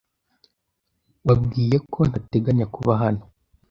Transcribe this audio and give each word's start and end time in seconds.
Wabwiye 1.27 1.77
ko 1.91 1.99
ntateganya 2.09 2.65
kuba 2.75 2.91
hano? 3.01 3.23